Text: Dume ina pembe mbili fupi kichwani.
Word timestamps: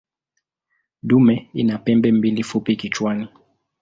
Dume 1.03 1.49
ina 1.53 1.77
pembe 1.77 2.11
mbili 2.11 2.43
fupi 2.43 2.75
kichwani. 2.75 3.27